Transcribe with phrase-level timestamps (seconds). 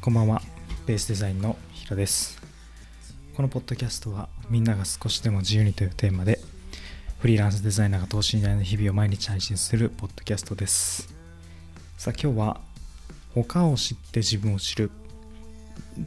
[0.00, 0.42] こんばんは。
[0.84, 2.42] ベースデザインのヒロです。
[3.36, 6.40] このポッドキャストはみんなが少しでも自由にというテーマで
[7.20, 11.14] フリーランスデザイナーが等身大の日々を毎日配信するポッドキャストです。
[11.96, 12.60] さあ今日は
[13.32, 14.90] 他を知って自分を知る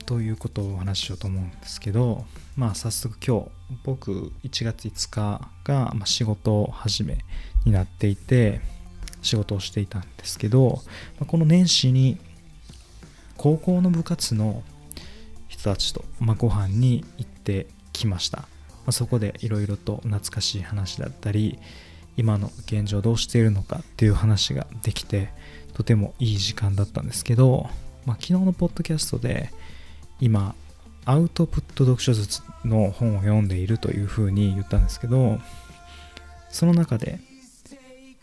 [0.08, 2.26] ということをお話ししようと思うんですけど
[2.58, 3.50] まあ早速今日
[3.86, 7.20] 僕1月5日が仕事始め
[7.66, 8.60] になっていて
[9.22, 10.82] 仕事をしていたんですけど
[11.28, 12.18] この年始に
[13.38, 14.64] 高校の部活の
[15.48, 18.46] 人たちと、まあ、ご飯に行ってきました、ま
[18.88, 21.60] あ、そこでいろいろと懐かしい話だったり
[22.18, 25.30] 今の現状どうしているのかっていう話ができて
[25.74, 27.70] とてもいい時間だったんですけど、
[28.06, 29.52] まあ、昨日のポッドキャストで
[30.20, 30.54] 今
[31.06, 35.40] アウトプット読書術の本を読んでいるというふうに言ったんですけど
[36.50, 37.20] その中で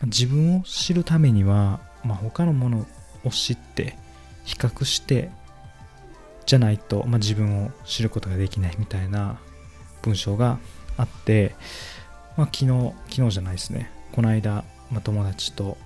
[0.03, 2.85] 自分を知るためには、まあ、他のもの
[3.23, 3.97] を知って
[4.43, 5.29] 比較して
[6.45, 9.39] じゃないと、まあ、自分を知ることができないみたいな
[10.01, 10.59] 文章が
[10.95, 11.55] あって、
[12.37, 13.91] まあ、昨日昨日じゃないですね。
[14.13, 15.77] この間、まあ、友達と、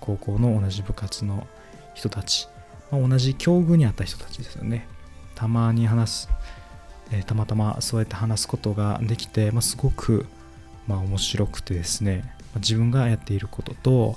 [0.00, 1.46] 高校の同じ部活の
[1.94, 2.48] 人たち、
[2.90, 4.86] まあ、同じ境遇にあった人たちですよね。
[5.34, 6.28] たまに話す、
[7.10, 10.26] えー、たまたまそうやって話すことができて、まあ、すごく、
[10.86, 14.16] まあ、面白くてですね、自分がやっていることと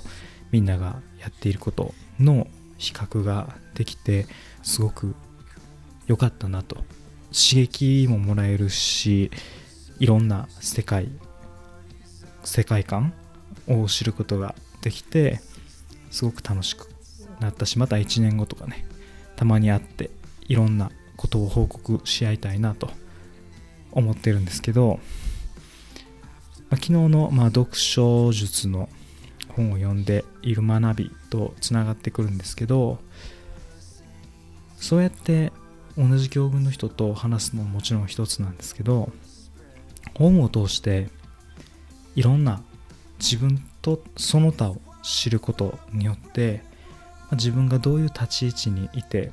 [0.50, 2.46] みんながやっていることの
[2.78, 4.26] 比較ができて
[4.62, 5.14] すごく
[6.06, 6.78] 良かったなと。
[7.32, 9.30] 刺激ももらえるし
[10.00, 11.08] いろんな世界
[12.42, 13.12] 世界観
[13.68, 15.40] を知ることができて
[16.10, 16.88] すごく楽しく
[17.38, 18.84] なったしまた1年後とかね
[19.36, 20.10] たまに会って
[20.48, 22.90] いろんなことを報告し合いたいなと
[23.92, 25.00] 思ってるんですけど、
[26.70, 28.88] ま、昨日のまあ読書術の
[29.48, 32.98] 本を読んでいる学びとつながってくるんですけど
[34.76, 35.52] そうやって
[35.98, 39.10] 同じ境遇の人と話すのももちろん一つなんですけど
[40.14, 41.08] 本を通して
[42.14, 42.62] いろんな
[43.18, 46.62] 自分とその他を知ることによって
[47.32, 49.32] 自分がどういう立ち位置にいて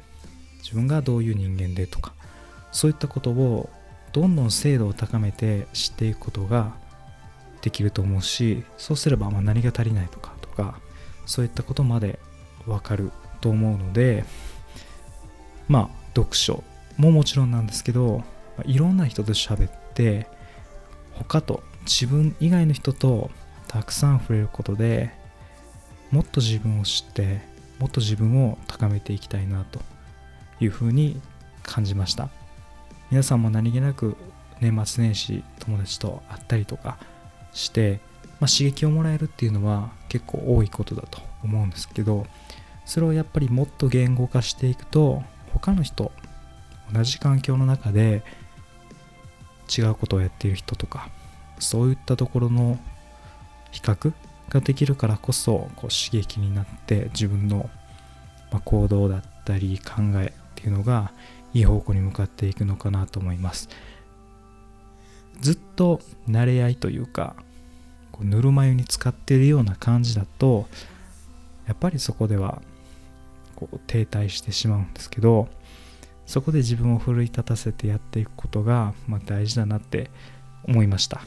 [0.59, 2.14] 自分がどういう人間でとか
[2.72, 3.69] そういったことを
[4.12, 6.75] どんどん精度を高めて知っていくことが
[7.68, 10.80] できると思うしそうすればま何が足りないとかとか
[11.26, 12.18] そういったことまで
[12.66, 13.12] わかる
[13.42, 14.24] と思うので
[15.68, 16.64] まあ読書
[16.96, 18.24] ももちろんなんですけど
[18.64, 20.28] いろんな人と喋って
[21.12, 23.32] 他と自分以外の人と
[23.68, 25.12] たくさん触れることで
[26.10, 27.42] もっと自分を知って
[27.80, 29.82] もっと自分を高めていきたいなと
[30.62, 31.20] いうふうに
[31.64, 32.30] 感じました。
[33.12, 34.16] 皆さんも何気なく
[34.62, 36.98] 年末年始友達と会ったりとか
[37.57, 38.00] して、
[38.40, 42.25] まあ、刺激をもらえるっていうのは結構多いことだと思うんですけど
[42.85, 45.23] それをやっぱりもっと言語化していくと
[45.53, 46.12] 他の人
[46.94, 48.23] 同じ環境の中で
[49.75, 51.09] 違うことをやっている人とか
[51.59, 52.79] そういったところの
[53.72, 54.13] 比較
[54.50, 57.69] ができるからこそこう刺激になって自分の
[58.63, 61.12] 行動だったり考えっていうのが
[61.53, 63.68] いい方向に向かっていくのかなと思います。
[65.41, 67.35] ずっと慣れ合いというか
[68.18, 70.68] こうぬるま湯に使っているような感じだと
[71.68, 72.62] やっぱりそこでは
[73.56, 75.48] こう停滞してしまうんですけど
[76.26, 80.10] そこで自分を奮い立たせてやっていくことが、まあ、大事だなって
[80.68, 81.22] 思いました。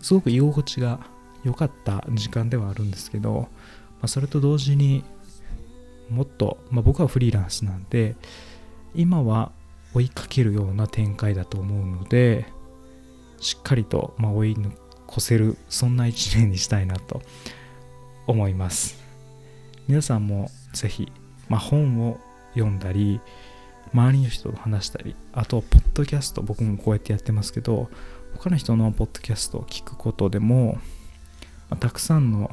[0.00, 0.98] すごく居心地が
[1.44, 3.48] 良かった時間ではあるんですけど、ま
[4.02, 5.04] あ、それと同時に
[6.10, 8.16] もっと、まあ、僕はフリーランスなんで
[8.94, 9.52] 今は
[9.94, 12.46] 追いかけるような展開だと思うので
[13.40, 14.56] しっかりと、まあ、追い
[15.18, 17.22] 越せるそんな一年にしたいなと
[18.26, 18.96] 思います。
[19.86, 21.10] 皆さんもぜひ
[21.48, 22.18] まあ、本を
[22.54, 23.20] 読んだり
[23.92, 27.88] 周りの人と話したりあとポッドキャスト僕もこうやってやってますけど
[28.36, 30.80] 他の人のポッドキャストを聞くことでも、ま
[31.70, 32.50] あ、たくさんの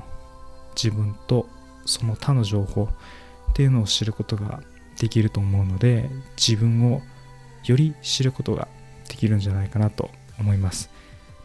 [0.75, 1.48] 自分と
[1.86, 2.90] その他の情報
[3.51, 4.62] っていうのを知ることが
[5.00, 7.01] できると思うので自分を
[7.66, 8.68] より知ることが
[9.10, 10.89] できるんじゃないかなと思います、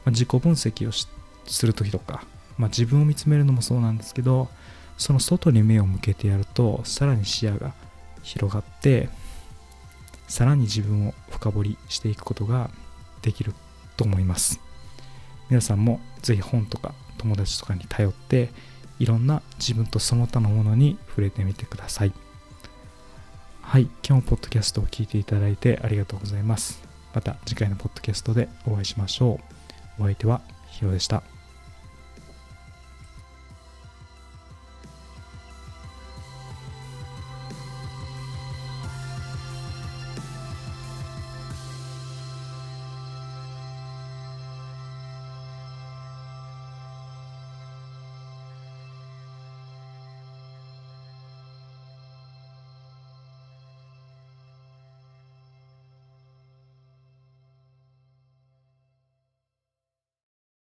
[0.04, 0.92] まあ、自己分析を
[1.52, 2.24] する時とか、
[2.58, 4.48] まあ、自分を見つめるのもそうなんですけど
[4.98, 7.72] その外に目を向けてやるとさらに視野が
[8.22, 9.08] 広がって
[10.28, 12.70] さらに自分を深掘りしていくことが
[13.22, 13.54] できる
[13.96, 14.60] と思います。
[15.48, 18.50] 皆さんもぜひ本とか友達とかに頼って
[19.00, 22.12] いろんな自分とその他のものに触れてみてください。
[23.62, 26.82] はい今日もポッドキャストを聞いていただいてありがとうございます。
[27.14, 29.40] また次回のポッドキャストでお会いしましょ
[29.98, 30.02] う。
[30.02, 31.39] お相手はヒロでした。